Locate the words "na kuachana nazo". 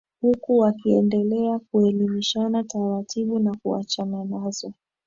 3.39-4.73